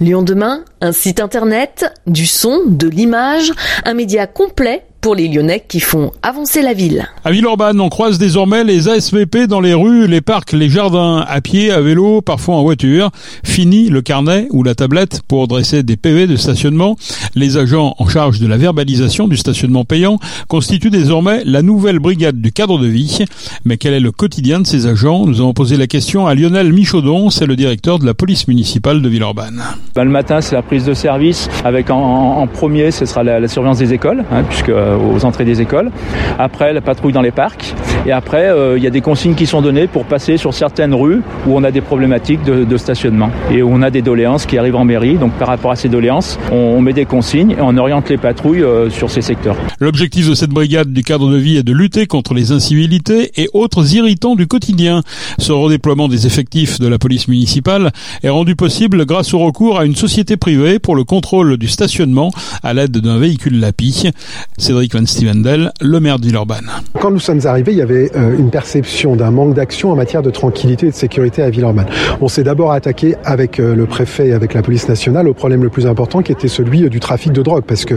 Lyon 0.00 0.22
demain, 0.22 0.64
un 0.80 0.90
site 0.90 1.20
internet, 1.20 1.94
du 2.08 2.26
son, 2.26 2.62
de 2.66 2.88
l'image, 2.88 3.52
un 3.84 3.94
média 3.94 4.26
complet 4.26 4.84
pour 5.04 5.14
les 5.14 5.28
Lyonnais 5.28 5.62
qui 5.68 5.80
font 5.80 6.12
avancer 6.22 6.62
la 6.62 6.72
ville. 6.72 7.06
À 7.26 7.30
Villeurbanne, 7.30 7.78
on 7.78 7.90
croise 7.90 8.16
désormais 8.16 8.64
les 8.64 8.88
ASVP 8.88 9.46
dans 9.46 9.60
les 9.60 9.74
rues, 9.74 10.06
les 10.06 10.22
parcs, 10.22 10.52
les 10.52 10.70
jardins, 10.70 11.22
à 11.28 11.42
pied, 11.42 11.70
à 11.70 11.82
vélo, 11.82 12.22
parfois 12.22 12.54
en 12.54 12.62
voiture. 12.62 13.10
Fini 13.44 13.90
le 13.90 14.00
carnet 14.00 14.48
ou 14.50 14.62
la 14.62 14.74
tablette 14.74 15.20
pour 15.28 15.46
dresser 15.46 15.82
des 15.82 15.98
PV 15.98 16.26
de 16.26 16.36
stationnement. 16.36 16.96
Les 17.34 17.58
agents 17.58 17.94
en 17.98 18.08
charge 18.08 18.40
de 18.40 18.46
la 18.46 18.56
verbalisation 18.56 19.28
du 19.28 19.36
stationnement 19.36 19.84
payant 19.84 20.18
constituent 20.48 20.88
désormais 20.88 21.42
la 21.44 21.60
nouvelle 21.60 21.98
brigade 21.98 22.40
du 22.40 22.50
cadre 22.50 22.78
de 22.78 22.86
vie. 22.86 23.26
Mais 23.66 23.76
quel 23.76 23.92
est 23.92 24.00
le 24.00 24.10
quotidien 24.10 24.60
de 24.60 24.66
ces 24.66 24.86
agents? 24.86 25.26
Nous 25.26 25.42
avons 25.42 25.52
posé 25.52 25.76
la 25.76 25.86
question 25.86 26.26
à 26.26 26.34
Lionel 26.34 26.72
Michaudon, 26.72 27.28
c'est 27.28 27.44
le 27.44 27.56
directeur 27.56 27.98
de 27.98 28.06
la 28.06 28.14
police 28.14 28.48
municipale 28.48 29.02
de 29.02 29.08
Villeurbanne. 29.10 29.62
Ben, 29.94 30.04
le 30.04 30.10
matin, 30.10 30.40
c'est 30.40 30.54
la 30.54 30.62
prise 30.62 30.86
de 30.86 30.94
service 30.94 31.50
avec 31.62 31.90
en, 31.90 32.46
premier, 32.46 32.90
ce 32.90 33.04
sera 33.04 33.22
la, 33.22 33.46
surveillance 33.48 33.80
des 33.80 33.92
écoles, 33.92 34.24
hein, 34.32 34.44
puisque 34.48 34.70
aux 34.96 35.24
entrées 35.24 35.44
des 35.44 35.60
écoles. 35.60 35.90
Après, 36.38 36.72
la 36.72 36.80
patrouille 36.80 37.12
dans 37.12 37.22
les 37.22 37.30
parcs. 37.30 37.74
Et 38.06 38.12
après, 38.12 38.50
euh, 38.50 38.76
il 38.76 38.84
y 38.84 38.86
a 38.86 38.90
des 38.90 39.00
consignes 39.00 39.34
qui 39.34 39.46
sont 39.46 39.62
données 39.62 39.86
pour 39.86 40.04
passer 40.04 40.36
sur 40.36 40.52
certaines 40.52 40.94
rues 40.94 41.22
où 41.46 41.56
on 41.56 41.64
a 41.64 41.70
des 41.70 41.80
problématiques 41.80 42.42
de, 42.44 42.76
stationnement 42.76 43.30
et 43.50 43.62
où 43.62 43.70
on 43.72 43.82
a 43.82 43.90
des 43.90 44.02
doléances 44.02 44.46
qui 44.46 44.58
arrivent 44.58 44.76
en 44.76 44.84
mairie. 44.84 45.14
Donc, 45.14 45.32
par 45.34 45.48
rapport 45.48 45.70
à 45.70 45.76
ces 45.76 45.88
doléances, 45.88 46.38
on, 46.52 46.80
met 46.82 46.92
des 46.92 47.06
consignes 47.06 47.52
et 47.52 47.60
on 47.60 47.76
oriente 47.78 48.10
les 48.10 48.18
patrouilles 48.18 48.62
euh, 48.62 48.90
sur 48.90 49.10
ces 49.10 49.22
secteurs. 49.22 49.56
L'objectif 49.80 50.28
de 50.28 50.34
cette 50.34 50.50
brigade 50.50 50.92
du 50.92 51.02
cadre 51.02 51.30
de 51.30 51.36
vie 51.36 51.56
est 51.56 51.62
de 51.62 51.72
lutter 51.72 52.06
contre 52.06 52.34
les 52.34 52.52
incivilités 52.52 53.30
et 53.40 53.48
autres 53.54 53.94
irritants 53.94 54.34
du 54.34 54.46
quotidien. 54.46 55.02
Ce 55.38 55.52
redéploiement 55.52 56.08
des 56.08 56.26
effectifs 56.26 56.78
de 56.80 56.88
la 56.88 56.98
police 56.98 57.28
municipale 57.28 57.92
est 58.22 58.28
rendu 58.28 58.54
possible 58.54 59.06
grâce 59.06 59.32
au 59.32 59.38
recours 59.38 59.78
à 59.78 59.86
une 59.86 59.96
société 59.96 60.36
privée 60.36 60.78
pour 60.78 60.96
le 60.96 61.04
contrôle 61.04 61.56
du 61.56 61.68
stationnement 61.68 62.30
à 62.62 62.74
l'aide 62.74 62.98
d'un 62.98 63.18
véhicule 63.18 63.60
LAPI. 63.60 64.10
Cédric 64.58 64.94
Van 64.94 65.06
Stevendel, 65.06 65.72
le 65.80 66.00
maire 66.00 66.18
de 66.18 66.26
Villeurbanne. 66.26 66.70
Quand 67.00 67.10
nous 67.10 67.20
sommes 67.20 67.46
arrivés, 67.46 67.72
il 67.72 67.78
y 67.78 67.82
avait 67.82 67.93
euh, 67.94 68.36
une 68.38 68.50
perception 68.50 69.16
d'un 69.16 69.30
manque 69.30 69.54
d'action 69.54 69.90
en 69.90 69.96
matière 69.96 70.22
de 70.22 70.30
tranquillité 70.30 70.86
et 70.86 70.90
de 70.90 70.94
sécurité 70.94 71.42
à 71.42 71.50
Villeurbanne. 71.50 71.86
On 72.20 72.28
s'est 72.28 72.42
d'abord 72.42 72.72
attaqué 72.72 73.14
avec 73.24 73.60
euh, 73.60 73.74
le 73.74 73.86
préfet 73.86 74.28
et 74.28 74.32
avec 74.32 74.54
la 74.54 74.62
police 74.62 74.88
nationale 74.88 75.28
au 75.28 75.34
problème 75.34 75.62
le 75.62 75.68
plus 75.68 75.86
important 75.86 76.22
qui 76.22 76.32
était 76.32 76.48
celui 76.48 76.84
euh, 76.84 76.88
du 76.88 77.00
trafic 77.00 77.32
de 77.32 77.42
drogue 77.42 77.64
parce 77.66 77.84
que 77.84 77.94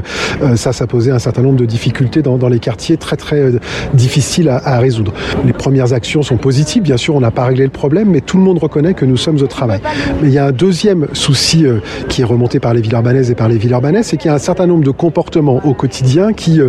ça, 0.55 0.73
ça 0.73 0.87
posait 0.87 1.11
un 1.11 1.19
certain 1.19 1.41
nombre 1.41 1.57
de 1.57 1.65
difficultés 1.65 2.21
dans, 2.21 2.37
les 2.47 2.59
quartiers 2.59 2.97
très 2.97 3.17
très 3.17 3.51
difficiles 3.93 4.49
à, 4.49 4.79
résoudre. 4.79 5.13
Les 5.45 5.53
premières 5.53 5.93
actions 5.93 6.21
sont 6.21 6.37
positives, 6.37 6.83
bien 6.83 6.97
sûr, 6.97 7.15
on 7.15 7.19
n'a 7.19 7.31
pas 7.31 7.45
réglé 7.45 7.63
le 7.63 7.71
problème, 7.71 8.09
mais 8.09 8.21
tout 8.21 8.37
le 8.37 8.43
monde 8.43 8.59
reconnaît 8.59 8.93
que 8.93 9.05
nous 9.05 9.17
sommes 9.17 9.41
au 9.41 9.47
travail. 9.47 9.79
Mais 10.21 10.29
il 10.29 10.33
y 10.33 10.37
a 10.37 10.45
un 10.45 10.51
deuxième 10.51 11.07
souci 11.13 11.65
qui 12.07 12.21
est 12.21 12.25
remonté 12.25 12.59
par 12.59 12.73
les 12.73 12.81
Villeurbanaises 12.81 13.31
et 13.31 13.35
par 13.35 13.49
les 13.49 13.57
Villeurbanais, 13.57 14.03
c'est 14.03 14.17
qu'il 14.17 14.29
y 14.29 14.31
a 14.31 14.35
un 14.35 14.39
certain 14.39 14.67
nombre 14.67 14.83
de 14.83 14.91
comportements 14.91 15.61
au 15.65 15.73
quotidien 15.73 16.33
qui 16.33 16.59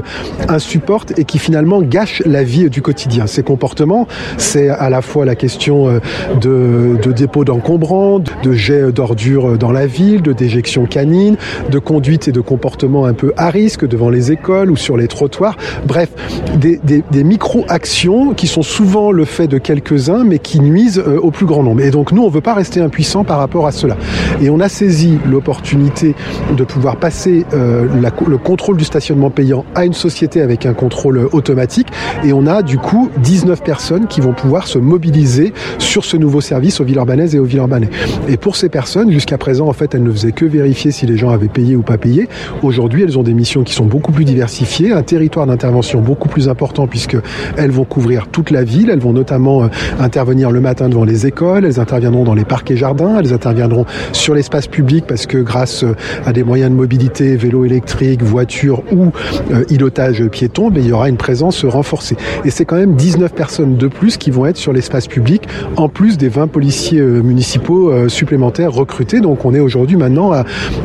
insupportent 0.48 1.18
et 1.18 1.24
qui 1.24 1.38
finalement 1.38 1.82
gâchent 1.82 2.22
la 2.26 2.42
vie 2.42 2.68
du 2.70 2.82
quotidien. 2.82 3.17
Ces 3.26 3.42
comportements, 3.42 4.06
c'est 4.36 4.68
à 4.68 4.90
la 4.90 5.02
fois 5.02 5.24
la 5.24 5.34
question 5.34 5.88
euh, 5.88 6.00
de, 6.40 6.98
de 7.02 7.12
dépôt 7.12 7.44
d'encombrants, 7.44 8.20
de 8.20 8.52
jet 8.52 8.92
d'ordures 8.92 9.58
dans 9.58 9.72
la 9.72 9.86
ville, 9.86 10.22
de 10.22 10.32
déjection 10.32 10.86
canine, 10.86 11.36
de 11.70 11.78
conduite 11.78 12.28
et 12.28 12.32
de 12.32 12.40
comportement 12.40 13.04
un 13.04 13.14
peu 13.14 13.32
à 13.36 13.50
risque 13.50 13.86
devant 13.86 14.10
les 14.10 14.32
écoles 14.32 14.70
ou 14.70 14.76
sur 14.76 14.96
les 14.96 15.08
trottoirs. 15.08 15.56
Bref, 15.86 16.10
des, 16.56 17.24
micro-actions 17.24 18.32
qui 18.32 18.46
sont 18.46 18.62
souvent 18.62 19.10
le 19.10 19.24
fait 19.24 19.48
de 19.48 19.58
quelques-uns 19.58 20.24
mais 20.24 20.38
qui 20.38 20.60
nuisent 20.60 21.02
euh, 21.04 21.18
au 21.18 21.30
plus 21.30 21.46
grand 21.46 21.62
nombre. 21.62 21.82
Et 21.82 21.90
donc 21.90 22.12
nous, 22.12 22.22
on 22.22 22.28
veut 22.28 22.40
pas 22.40 22.54
rester 22.54 22.80
impuissants 22.80 23.24
par 23.24 23.38
rapport 23.38 23.66
à 23.66 23.72
cela. 23.72 23.96
Et 24.40 24.50
on 24.50 24.60
a 24.60 24.68
saisi 24.68 25.18
l'opportunité 25.28 26.14
de 26.56 26.64
pouvoir 26.64 26.96
passer 26.96 27.44
euh, 27.52 27.86
le 28.26 28.38
contrôle 28.38 28.76
du 28.76 28.84
stationnement 28.84 29.30
payant 29.30 29.64
à 29.74 29.84
une 29.84 29.92
société 29.92 30.40
avec 30.40 30.66
un 30.66 30.74
contrôle 30.74 31.28
automatique 31.32 31.88
et 32.24 32.32
on 32.32 32.46
a 32.46 32.62
du 32.62 32.78
coup 32.78 33.10
19 33.22 33.62
personnes 33.62 34.06
qui 34.06 34.20
vont 34.20 34.32
pouvoir 34.32 34.66
se 34.66 34.78
mobiliser 34.78 35.52
sur 35.78 36.04
ce 36.04 36.16
nouveau 36.16 36.40
service 36.40 36.80
aux 36.80 36.84
Villeurbanaises 36.84 37.34
et 37.34 37.38
aux 37.38 37.44
Villeurbanais. 37.44 37.90
Et 38.28 38.36
pour 38.36 38.56
ces 38.56 38.68
personnes, 38.68 39.10
jusqu'à 39.10 39.38
présent, 39.38 39.68
en 39.68 39.72
fait, 39.72 39.94
elles 39.94 40.02
ne 40.02 40.10
faisaient 40.10 40.32
que 40.32 40.44
vérifier 40.44 40.90
si 40.90 41.06
les 41.06 41.16
gens 41.16 41.30
avaient 41.30 41.48
payé 41.48 41.76
ou 41.76 41.82
pas 41.82 41.98
payé. 41.98 42.28
Aujourd'hui, 42.62 43.02
elles 43.02 43.18
ont 43.18 43.22
des 43.22 43.34
missions 43.34 43.62
qui 43.62 43.74
sont 43.74 43.86
beaucoup 43.86 44.12
plus 44.12 44.24
diversifiées, 44.24 44.92
un 44.92 45.02
territoire 45.02 45.46
d'intervention 45.46 46.00
beaucoup 46.00 46.28
plus 46.28 46.48
important 46.48 46.86
puisque 46.86 47.16
elles 47.56 47.70
vont 47.70 47.84
couvrir 47.84 48.28
toute 48.28 48.50
la 48.50 48.64
ville. 48.64 48.90
Elles 48.90 49.00
vont 49.00 49.12
notamment 49.12 49.64
euh, 49.64 49.68
intervenir 49.98 50.50
le 50.50 50.60
matin 50.60 50.88
devant 50.88 51.04
les 51.04 51.26
écoles, 51.26 51.64
elles 51.64 51.80
interviendront 51.80 52.24
dans 52.24 52.34
les 52.34 52.44
parcs 52.44 52.70
et 52.70 52.76
jardins, 52.76 53.18
elles 53.18 53.32
interviendront 53.32 53.84
sur 54.12 54.27
l'espace 54.34 54.66
public 54.66 55.04
parce 55.06 55.26
que 55.26 55.38
grâce 55.38 55.84
euh, 55.84 55.94
à 56.24 56.32
des 56.32 56.44
moyens 56.44 56.70
de 56.70 56.76
mobilité, 56.76 57.36
vélo 57.36 57.64
électrique, 57.64 58.22
voiture 58.22 58.82
ou 58.92 59.12
euh, 59.50 59.64
îlotage 59.70 60.26
piéton, 60.28 60.70
mais 60.70 60.80
il 60.80 60.86
y 60.86 60.92
aura 60.92 61.08
une 61.08 61.16
présence 61.16 61.64
renforcée. 61.64 62.16
Et 62.44 62.50
c'est 62.50 62.64
quand 62.64 62.76
même 62.76 62.94
19 62.94 63.32
personnes 63.32 63.76
de 63.76 63.88
plus 63.88 64.16
qui 64.16 64.30
vont 64.30 64.46
être 64.46 64.56
sur 64.56 64.72
l'espace 64.72 65.06
public, 65.06 65.42
en 65.76 65.88
plus 65.88 66.18
des 66.18 66.28
20 66.28 66.48
policiers 66.48 67.00
euh, 67.00 67.22
municipaux 67.22 67.90
euh, 67.90 68.08
supplémentaires 68.08 68.72
recrutés. 68.72 69.20
Donc 69.20 69.44
on 69.44 69.54
est 69.54 69.60
aujourd'hui 69.60 69.96
maintenant 69.96 70.32
à 70.32 70.44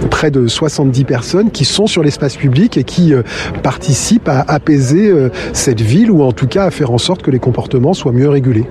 près 0.09 0.31
de 0.31 0.47
70 0.47 1.03
personnes 1.03 1.51
qui 1.51 1.65
sont 1.65 1.87
sur 1.87 2.03
l'espace 2.03 2.35
public 2.35 2.77
et 2.77 2.83
qui 2.83 3.13
participent 3.61 4.29
à 4.29 4.41
apaiser 4.47 5.11
cette 5.53 5.81
ville 5.81 6.11
ou 6.11 6.23
en 6.23 6.31
tout 6.31 6.47
cas 6.47 6.65
à 6.65 6.71
faire 6.71 6.91
en 6.91 6.97
sorte 6.97 7.21
que 7.21 7.31
les 7.31 7.39
comportements 7.39 7.93
soient 7.93 8.11
mieux 8.11 8.29
régulés. 8.29 8.65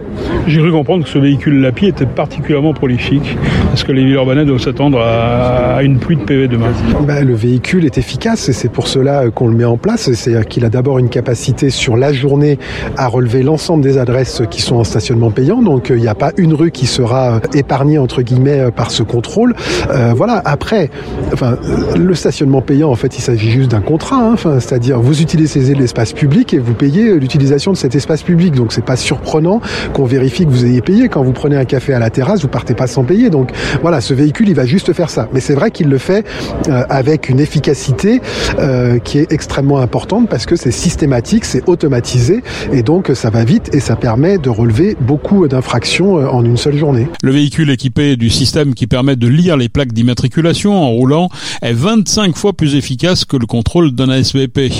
J'ai 0.47 0.61
cru 0.61 0.73
comprendre 0.73 1.05
que 1.05 1.11
ce 1.11 1.19
véhicule 1.19 1.61
LAPI 1.61 1.89
était 1.89 2.07
particulièrement 2.07 2.75
prolifique. 2.75 3.37
Est-ce 3.73 3.85
que 3.85 3.93
les 3.93 4.05
villes 4.05 4.15
urbaines 4.15 4.45
doivent 4.45 4.61
s'attendre 4.63 5.01
à 5.01 5.83
une 5.83 5.99
pluie 5.99 6.17
de 6.17 6.23
PV 6.23 6.47
demain 6.47 6.69
ben, 7.01 7.27
Le 7.27 7.35
véhicule 7.35 7.85
est 7.85 7.99
efficace 7.99 8.49
et 8.49 8.53
c'est 8.53 8.69
pour 8.69 8.87
cela 8.87 9.29
qu'on 9.31 9.49
le 9.49 9.57
met 9.57 9.65
en 9.65 9.77
place. 9.77 10.13
C'est 10.13 10.47
qu'il 10.49 10.65
a 10.65 10.69
d'abord 10.69 10.99
une 11.01 11.09
capacité 11.09 11.69
sur 11.71 11.97
la 11.97 12.13
journée 12.13 12.59
à 12.97 13.09
relever 13.09 13.43
l'ensemble 13.43 13.83
des 13.83 13.99
adresses 13.99 14.43
qui 14.51 14.63
sont 14.63 14.77
en 14.77 14.85
stationnement 14.85 15.33
payant. 15.33 15.63
Donc 15.63 15.89
il 15.91 16.01
n'y 16.01 16.07
a 16.07 16.15
pas 16.15 16.31
une 16.37 16.55
rue 16.55 16.71
qui 16.71 16.87
sera 16.87 17.41
épargnée 17.55 17.99
entre 17.99 18.23
guillemets 18.23 18.71
par 18.71 18.93
ce 18.93 19.03
contrôle. 19.03 19.55
Euh, 19.91 20.13
voilà. 20.15 20.41
Après, 20.45 20.91
enfin, 21.33 21.57
le 21.97 22.15
stationnement 22.15 22.63
payant, 22.63 22.91
en 22.91 22.97
fait, 22.97 23.19
il 23.19 23.21
s'agit 23.21 23.51
juste 23.51 23.73
d'un 23.73 23.81
contrat. 23.81 24.17
Hein. 24.17 24.31
Enfin, 24.35 24.61
c'est-à-dire 24.61 25.01
vous 25.01 25.23
utilisez 25.23 25.75
l'espace 25.75 26.13
public 26.13 26.55
et 26.55 26.59
vous 26.59 26.75
payez 26.75 27.19
l'utilisation 27.19 27.73
de 27.73 27.77
cet 27.77 27.97
espace 27.97 28.23
public. 28.23 28.55
Donc 28.55 28.73
c'est 28.73 28.85
pas 28.85 28.97
surprenant 28.97 29.61
qu'on 29.93 30.05
vérifie 30.05 30.47
que 30.47 30.51
vous 30.51 30.65
ayez 30.65 30.83
payé. 30.83 31.09
Quand 31.09 31.25
vous 31.25 31.33
prenez 31.33 31.57
un 31.57 31.65
café 31.65 31.95
à 31.95 31.99
la 31.99 32.11
terrasse, 32.11 32.43
vous 32.43 32.49
partez 32.49 32.75
pas 32.75 32.87
sans 32.87 33.03
payer. 33.03 33.29
Donc 33.29 33.51
voilà, 33.81 34.01
ce 34.01 34.15
véhicule, 34.15 34.52
il 34.53 34.57
va 34.57 34.67
juste 34.67 34.93
faire 34.93 35.09
ça. 35.09 35.29
Mais 35.33 35.41
c'est 35.41 35.55
vrai 35.55 35.71
qu'il 35.71 35.89
le 35.89 35.97
fait 35.97 36.27
euh, 36.69 36.85
avec 36.91 37.31
une 37.31 37.41
efficacité 37.41 38.21
euh, 38.59 38.99
qui 38.99 39.17
est 39.17 39.33
extrêmement 39.33 39.79
importante 39.79 40.29
parce 40.29 40.45
que 40.45 40.57
c'est 40.57 40.71
systématique, 40.71 41.47
c'est 41.47 41.67
automatisé 41.69 42.43
et 42.71 42.83
donc 42.83 43.11
ça 43.15 43.31
va 43.31 43.45
vite 43.45 43.75
et 43.75 43.81
ça 43.81 43.97
permet 43.97 44.37
de 44.37 44.51
relever 44.51 44.95
beaucoup 45.01 45.49
d'infractions 45.49 46.19
euh, 46.19 46.27
en 46.27 46.45
une 46.45 46.59
seule 46.59 46.77
journée. 46.77 47.09
Le 47.23 47.33
véhicule 47.33 47.71
équipé 47.71 48.17
du 48.17 48.29
système 48.29 48.75
qui 48.75 48.87
permet 48.87 49.17
de 49.17 49.27
lire 49.27 49.57
les 49.57 49.71
plaques 49.71 49.95
d'immatriculation 49.95 50.75
en 50.75 50.91
roulant 50.91 51.31
est 51.63 51.73
25 51.73 52.37
fois 52.37 52.53
plus 52.53 52.75
efficace 52.75 53.25
que 53.25 53.39
le 53.39 53.47
contrôle 53.47 53.93
d'un 53.93 54.11
ASVP. 54.11 54.71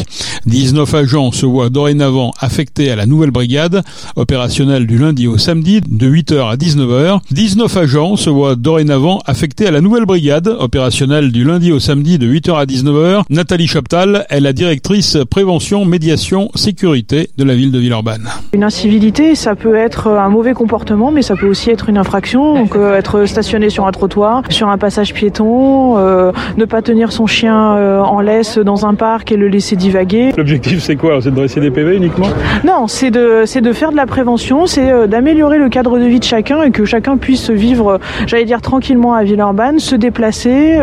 19 0.47 0.95
agents 0.95 1.33
se 1.33 1.47
voient 1.47 1.71
dorénavant 1.71 2.33
affectés 2.41 2.91
à 2.91 2.97
la 2.97 3.07
nouvelle 3.07 3.31
brigade, 3.31 3.83
opérationnelle 4.17 4.87
du 4.87 4.99
lundi 4.99 5.27
au 5.27 5.39
samedi 5.39 5.81
de 5.81 6.11
8h 6.11 6.51
à 6.51 6.57
19h. 6.57 7.21
19 7.31 7.77
agents 7.77 8.17
se 8.17 8.31
voient 8.31 8.57
dorénavant 8.57 9.21
affectés 9.27 9.67
à 9.67 9.71
la 9.71 9.81
nouvelle 9.81 10.05
brigade, 10.05 10.49
opérationnelle 10.49 11.33
du 11.33 11.45
lundi 11.45 11.73
au 11.73 11.79
samedi 11.79 12.19
de 12.19 12.27
8h 12.27 12.59
à 12.59 12.65
19h. 12.65 13.23
Nathalie 13.31 13.67
Chaptal 13.67 14.27
est 14.29 14.41
la 14.41 14.53
directrice 14.53 15.19
prévention, 15.31 15.85
médiation, 15.85 16.51
sécurité 16.55 17.31
de 17.39 17.45
la 17.45 17.55
ville 17.55 17.73
de 17.73 17.79
Villeurbanne. 17.79 18.29
Une 18.53 18.65
incivilité, 18.65 19.35
ça 19.35 19.55
peut 19.55 19.75
être 19.75 20.09
un 20.09 20.29
mauvais 20.29 20.55
comportement, 20.55 21.11
mais 21.11 21.23
ça 21.23 21.37
peut 21.37 21.49
aussi 21.49 21.71
être 21.71 21.89
une 21.89 21.99
infraction. 21.99 22.55
Donc 22.55 22.77
euh, 22.77 22.97
être 22.97 23.25
stationné 23.27 23.71
sur 23.71 23.87
un 23.87 23.93
trottoir, 23.93 24.43
sur 24.51 24.69
un 24.69 24.79
passage 24.79 25.15
piéton, 25.15 25.99
euh, 25.99 26.33
ne 26.57 26.65
pas 26.65 26.83
tenir 26.83 27.13
son 27.13 27.27
chien 27.27 27.77
euh, 27.77 28.01
en 28.01 28.21
laisse 28.21 28.59
dans 28.59 28.87
un 28.87 28.95
parc 28.95 29.33
et 29.33 29.37
le 29.37 29.49
laisser 29.49 29.77
divaguer. 29.77 30.32
L'objectif 30.37 30.81
c'est 30.81 30.97
quoi? 30.97 31.21
C'est 31.21 31.31
de 31.31 31.37
dresser 31.37 31.61
des 31.61 31.71
PV 31.71 31.97
uniquement? 31.97 32.29
Non, 32.65 32.87
c'est 32.87 33.11
de 33.11 33.43
c'est 33.45 33.61
de 33.61 33.73
faire 33.73 33.93
de 33.93 33.97
la 33.97 34.07
prévention, 34.07 34.67
c'est 34.67 35.09
d'améliorer 35.09 35.59
le 35.59 35.69
cadre 35.69 35.99
de 35.99 36.05
vie 36.05 36.19
de 36.21 36.25
chacun 36.25 36.63
et 36.63 36.71
que 36.71 36.85
chacun 36.85 37.17
puisse 37.17 37.51
vivre, 37.51 38.01
j'allais 38.27 38.45
dire 38.45 38.61
tranquillement 38.61 39.15
à 39.15 39.25
Villeurbanne, 39.25 39.79
se 39.79 39.95
déplacer, 39.97 40.79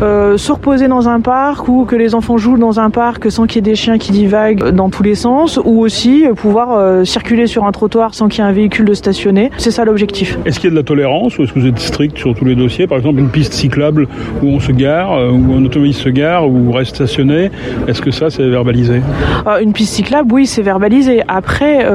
se 0.00 0.52
reposer 0.52 0.88
dans 0.88 1.08
un 1.08 1.20
parc 1.20 1.68
ou 1.68 1.84
que 1.84 1.96
les 1.96 2.14
enfants 2.14 2.38
jouent 2.38 2.58
dans 2.58 2.80
un 2.80 2.90
parc 2.90 3.30
sans 3.30 3.46
qu'il 3.46 3.56
y 3.56 3.58
ait 3.58 3.72
des 3.72 3.74
chiens 3.76 3.98
qui 3.98 4.12
divaguent 4.12 4.70
dans 4.70 4.90
tous 4.90 5.02
les 5.02 5.14
sens, 5.14 5.60
ou 5.64 5.80
aussi 5.80 6.24
pouvoir 6.36 6.76
euh, 6.76 7.04
circuler 7.04 7.46
sur 7.46 7.64
un 7.64 7.72
trottoir 7.72 8.14
sans 8.14 8.28
qu'il 8.28 8.42
y 8.42 8.46
ait 8.46 8.50
un 8.50 8.52
véhicule 8.52 8.84
de 8.84 8.94
stationner. 8.94 9.50
C'est 9.58 9.70
ça 9.70 9.84
l'objectif. 9.84 10.38
Est-ce 10.44 10.58
qu'il 10.60 10.68
y 10.68 10.72
a 10.72 10.74
de 10.74 10.76
la 10.76 10.82
tolérance 10.82 11.38
ou 11.38 11.42
est-ce 11.42 11.52
que 11.52 11.60
vous 11.60 11.66
êtes 11.66 11.78
strict 11.78 12.16
sur 12.16 12.34
tous 12.34 12.44
les 12.44 12.54
dossiers? 12.54 12.86
Par 12.86 12.98
exemple, 12.98 13.20
une 13.20 13.28
piste 13.28 13.52
cyclable 13.52 14.08
où 14.42 14.48
on 14.48 14.60
se 14.60 14.72
gare, 14.72 15.12
euh, 15.12 15.30
où 15.30 15.54
un 15.54 15.64
automobiliste 15.64 16.00
se 16.00 16.08
gare, 16.08 16.48
ou 16.48 16.72
reste 16.72 16.94
stationné, 16.94 17.50
est-ce 17.86 18.02
que 18.02 18.10
ça 18.10 18.30
c'est 18.30 18.48
verbalisé 18.48 18.87
euh, 18.90 19.58
Une 19.60 19.72
piste 19.72 19.94
cyclable, 19.94 20.32
oui, 20.32 20.46
c'est 20.46 20.62
verbalisé. 20.62 21.22
Après, 21.28 21.86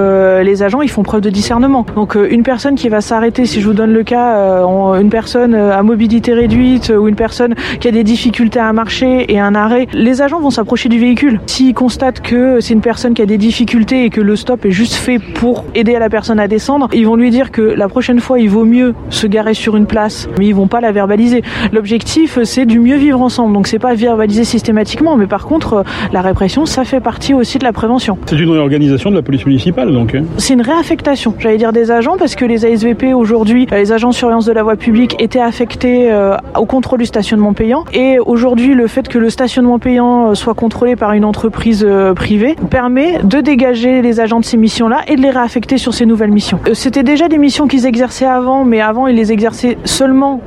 les 0.43 0.63
agents, 0.63 0.81
ils 0.81 0.89
font 0.89 1.03
preuve 1.03 1.21
de 1.21 1.29
discernement. 1.29 1.85
Donc, 1.95 2.15
une 2.15 2.43
personne 2.43 2.75
qui 2.75 2.89
va 2.89 3.01
s'arrêter, 3.01 3.45
si 3.45 3.61
je 3.61 3.67
vous 3.67 3.73
donne 3.73 3.93
le 3.93 4.03
cas, 4.03 4.63
une 4.99 5.09
personne 5.09 5.55
à 5.55 5.81
mobilité 5.83 6.33
réduite 6.33 6.91
ou 6.95 7.07
une 7.07 7.15
personne 7.15 7.55
qui 7.79 7.87
a 7.87 7.91
des 7.91 8.03
difficultés 8.03 8.59
à 8.59 8.71
marcher 8.73 9.31
et 9.31 9.39
un 9.39 9.55
arrêt, 9.55 9.87
les 9.93 10.21
agents 10.21 10.39
vont 10.39 10.49
s'approcher 10.49 10.89
du 10.89 10.99
véhicule. 10.99 11.39
S'ils 11.45 11.73
constatent 11.73 12.21
que 12.21 12.59
c'est 12.59 12.73
une 12.73 12.81
personne 12.81 13.13
qui 13.13 13.21
a 13.21 13.25
des 13.25 13.37
difficultés 13.37 14.05
et 14.05 14.09
que 14.09 14.21
le 14.21 14.35
stop 14.35 14.65
est 14.65 14.71
juste 14.71 14.95
fait 14.95 15.19
pour 15.19 15.65
aider 15.75 15.95
à 15.95 15.99
la 15.99 16.09
personne 16.09 16.39
à 16.39 16.47
descendre, 16.47 16.89
ils 16.93 17.05
vont 17.05 17.15
lui 17.15 17.29
dire 17.29 17.51
que 17.51 17.61
la 17.61 17.87
prochaine 17.87 18.19
fois, 18.19 18.39
il 18.39 18.49
vaut 18.49 18.65
mieux 18.65 18.93
se 19.09 19.27
garer 19.27 19.53
sur 19.53 19.75
une 19.75 19.85
place, 19.85 20.27
mais 20.37 20.47
ils 20.47 20.55
vont 20.55 20.67
pas 20.67 20.81
la 20.81 20.91
verbaliser. 20.91 21.43
L'objectif, 21.71 22.39
c'est 22.43 22.65
du 22.65 22.79
mieux 22.79 22.97
vivre 22.97 23.21
ensemble. 23.21 23.53
Donc, 23.53 23.67
c'est 23.67 23.79
pas 23.79 23.93
verbaliser 23.93 24.43
systématiquement, 24.43 25.15
mais 25.17 25.27
par 25.27 25.45
contre, 25.45 25.83
la 26.11 26.21
répression, 26.21 26.65
ça 26.65 26.82
fait 26.83 26.99
partie 26.99 27.33
aussi 27.33 27.57
de 27.57 27.63
la 27.63 27.73
prévention. 27.73 28.17
C'est 28.25 28.37
une 28.37 28.49
réorganisation 28.49 29.11
de 29.11 29.15
la 29.15 29.21
police 29.21 29.45
municipale, 29.45 29.91
donc. 29.93 30.15
Hein. 30.15 30.23
C'est 30.37 30.53
une 30.53 30.61
réaffectation, 30.61 31.33
j'allais 31.39 31.57
dire 31.57 31.73
des 31.73 31.91
agents, 31.91 32.17
parce 32.17 32.35
que 32.35 32.45
les 32.45 32.65
ASVP 32.65 33.13
aujourd'hui, 33.13 33.67
les 33.71 33.91
agents 33.91 34.09
de 34.09 34.13
surveillance 34.13 34.45
de 34.45 34.51
la 34.51 34.63
voie 34.63 34.75
publique, 34.75 35.15
étaient 35.19 35.39
affectés 35.39 36.11
euh, 36.11 36.35
au 36.57 36.65
contrôle 36.65 36.99
du 36.99 37.05
stationnement 37.05 37.53
payant. 37.53 37.85
Et 37.93 38.19
aujourd'hui, 38.19 38.73
le 38.73 38.87
fait 38.87 39.07
que 39.07 39.17
le 39.17 39.29
stationnement 39.29 39.79
payant 39.79 40.29
euh, 40.29 40.33
soit 40.35 40.53
contrôlé 40.53 40.95
par 40.95 41.13
une 41.13 41.25
entreprise 41.25 41.85
euh, 41.87 42.13
privée 42.13 42.55
permet 42.69 43.19
de 43.23 43.41
dégager 43.41 44.01
les 44.01 44.19
agents 44.19 44.39
de 44.39 44.45
ces 44.45 44.57
missions-là 44.57 45.01
et 45.07 45.15
de 45.15 45.21
les 45.21 45.29
réaffecter 45.29 45.77
sur 45.77 45.93
ces 45.93 46.05
nouvelles 46.05 46.31
missions. 46.31 46.59
C'était 46.73 47.03
déjà 47.03 47.27
des 47.27 47.37
missions 47.37 47.67
qu'ils 47.67 47.85
exerçaient 47.85 48.25
avant, 48.25 48.63
mais 48.65 48.81
avant, 48.81 49.07
ils 49.07 49.15
les 49.15 49.31
exerçaient 49.31 49.77
seulement 49.85 50.41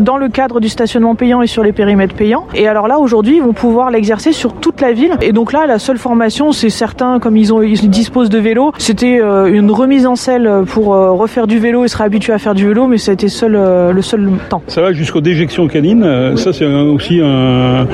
dans 0.00 0.16
le 0.16 0.28
cadre 0.28 0.60
du 0.60 0.68
stationnement 0.68 1.14
payant 1.14 1.42
et 1.42 1.46
sur 1.46 1.62
les 1.62 1.72
périmètres 1.72 2.14
payants. 2.14 2.46
Et 2.54 2.68
alors 2.68 2.88
là, 2.88 2.98
aujourd'hui, 2.98 3.36
ils 3.36 3.42
vont 3.42 3.52
pouvoir 3.52 3.90
l'exercer 3.90 4.32
sur 4.32 4.52
toute 4.52 4.80
la 4.80 4.92
ville. 4.92 5.12
Et 5.20 5.32
donc 5.32 5.52
là, 5.52 5.73
la 5.74 5.80
seule 5.80 5.98
formation, 5.98 6.52
c'est 6.52 6.70
certains, 6.70 7.18
comme 7.18 7.36
ils, 7.36 7.52
ont, 7.52 7.60
ils 7.60 7.90
disposent 7.90 8.28
de 8.28 8.38
vélos, 8.38 8.70
c'était 8.78 9.20
euh, 9.20 9.46
une 9.46 9.72
remise 9.72 10.06
en 10.06 10.14
selle 10.14 10.48
pour 10.68 10.94
euh, 10.94 11.10
refaire 11.10 11.48
du 11.48 11.58
vélo 11.58 11.84
et 11.84 11.88
se 11.88 11.96
réhabituer 11.96 12.32
à 12.32 12.38
faire 12.38 12.54
du 12.54 12.64
vélo, 12.64 12.86
mais 12.86 12.96
ça 12.96 13.10
a 13.10 13.14
été 13.14 13.26
seul, 13.26 13.56
euh, 13.56 13.90
le 13.90 14.00
seul 14.00 14.30
temps. 14.48 14.62
Ça 14.68 14.82
va 14.82 14.92
jusqu'aux 14.92 15.20
déjections 15.20 15.66
canines. 15.66 16.36
Ça, 16.36 16.52
c'est 16.52 16.64
aussi 16.64 17.20
un, 17.20 17.86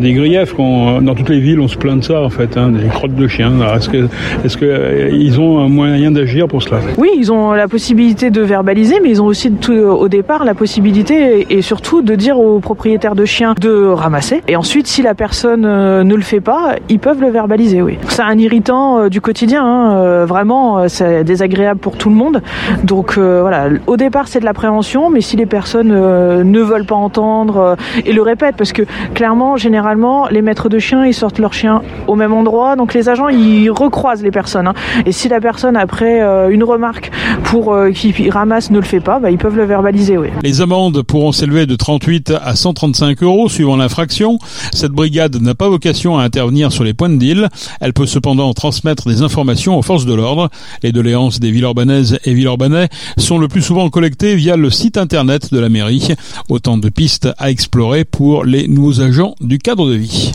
des 0.00 0.14
griefs. 0.14 0.56
Dans 0.56 1.14
toutes 1.14 1.28
les 1.28 1.40
villes, 1.40 1.60
on 1.60 1.68
se 1.68 1.76
plaint 1.76 1.98
de 1.98 2.04
ça, 2.04 2.22
en 2.22 2.30
fait, 2.30 2.56
hein, 2.56 2.70
des 2.70 2.88
crottes 2.88 3.14
de 3.14 3.28
chiens. 3.28 3.52
Est-ce 3.76 3.90
que, 3.90 4.08
est-ce 4.42 4.56
que 4.56 5.10
ils 5.12 5.38
ont 5.38 5.58
un 5.58 5.68
moyen 5.68 6.12
d'agir 6.12 6.48
pour 6.48 6.62
cela? 6.62 6.78
Oui, 6.96 7.10
ils 7.18 7.30
ont 7.30 7.52
la 7.52 7.68
possibilité 7.68 8.30
de 8.30 8.40
verbaliser, 8.40 9.00
mais 9.02 9.10
ils 9.10 9.20
ont 9.20 9.26
aussi 9.26 9.52
tout, 9.52 9.74
au 9.74 10.08
départ 10.08 10.46
la 10.46 10.54
possibilité 10.54 11.46
et 11.50 11.60
surtout 11.60 12.00
de 12.00 12.14
dire 12.14 12.38
aux 12.38 12.60
propriétaires 12.60 13.14
de 13.14 13.26
chiens 13.26 13.52
de 13.60 13.84
ramasser. 13.84 14.40
Et 14.48 14.56
ensuite, 14.56 14.86
si 14.86 15.02
la 15.02 15.14
personne 15.14 15.60
ne 15.60 16.14
le 16.14 16.22
fait 16.22 16.40
pas, 16.40 16.76
ils 16.88 17.01
peuvent 17.02 17.20
le 17.20 17.30
verbaliser, 17.30 17.82
oui. 17.82 17.98
C'est 18.08 18.22
un 18.22 18.38
irritant 18.38 18.98
euh, 18.98 19.08
du 19.08 19.20
quotidien, 19.20 19.64
hein. 19.64 19.96
euh, 19.96 20.24
vraiment, 20.24 20.88
c'est 20.88 21.24
désagréable 21.24 21.80
pour 21.80 21.96
tout 21.96 22.08
le 22.08 22.14
monde. 22.14 22.40
Donc 22.84 23.18
voilà, 23.18 23.68
au 23.86 23.96
départ, 23.96 24.28
c'est 24.28 24.40
de 24.40 24.44
la 24.44 24.54
prévention, 24.54 25.10
mais 25.10 25.20
si 25.20 25.36
les 25.36 25.46
personnes 25.46 25.88
ne 25.88 26.60
veulent 26.60 26.86
pas 26.86 26.94
entendre 26.94 27.76
et 28.06 28.12
le 28.12 28.22
répètent, 28.22 28.56
parce 28.56 28.72
que 28.72 28.82
clairement, 29.14 29.56
généralement, 29.56 30.28
les 30.28 30.42
maîtres 30.42 30.68
de 30.68 30.78
chiens, 30.78 31.04
ils 31.04 31.14
sortent 31.14 31.38
leurs 31.38 31.52
chiens 31.52 31.82
au 32.06 32.14
même 32.14 32.32
endroit, 32.32 32.76
donc 32.76 32.94
les 32.94 33.08
agents, 33.08 33.28
ils 33.28 33.70
recroisent 33.70 34.22
les 34.22 34.30
personnes. 34.30 34.68
Hein. 34.68 34.74
Et 35.04 35.12
si 35.12 35.28
la 35.28 35.40
personne, 35.40 35.76
après 35.76 36.20
une 36.50 36.64
remarque 36.64 37.10
pour 37.44 37.76
qu'il 37.92 38.30
ramasse, 38.30 38.70
ne 38.70 38.78
le 38.78 38.84
fait 38.84 39.00
pas, 39.00 39.18
bah, 39.18 39.30
ils 39.30 39.38
peuvent 39.38 39.56
le 39.56 39.64
verbaliser, 39.64 40.16
oui. 40.16 40.28
Les 40.42 40.60
amendes 40.60 41.02
pourront 41.02 41.32
s'élever 41.32 41.66
de 41.66 41.74
38 41.74 42.32
à 42.42 42.54
135 42.54 43.22
euros 43.22 43.48
suivant 43.48 43.76
l'infraction. 43.76 44.38
Cette 44.72 44.92
brigade 44.92 45.40
n'a 45.40 45.54
pas 45.54 45.68
vocation 45.68 46.18
à 46.18 46.22
intervenir 46.22 46.70
sur 46.72 46.81
les 46.84 46.94
points 46.94 47.08
de 47.08 47.16
deal. 47.16 47.48
Elle 47.80 47.92
peut 47.92 48.06
cependant 48.06 48.52
transmettre 48.52 49.08
des 49.08 49.22
informations 49.22 49.78
aux 49.78 49.82
forces 49.82 50.06
de 50.06 50.14
l'ordre. 50.14 50.50
Les 50.82 50.92
doléances 50.92 51.40
des 51.40 51.50
villes 51.50 51.62
urbanaises 51.62 52.18
et 52.24 52.32
urbanais 52.32 52.88
sont 53.18 53.38
le 53.38 53.48
plus 53.48 53.62
souvent 53.62 53.88
collectées 53.90 54.34
via 54.34 54.56
le 54.56 54.70
site 54.70 54.96
internet 54.96 55.52
de 55.52 55.58
la 55.58 55.68
mairie. 55.68 56.08
Autant 56.48 56.78
de 56.78 56.88
pistes 56.88 57.28
à 57.38 57.50
explorer 57.50 58.04
pour 58.04 58.44
les 58.44 58.68
nouveaux 58.68 59.00
agents 59.00 59.34
du 59.40 59.58
cadre 59.58 59.88
de 59.88 59.94
vie. 59.94 60.32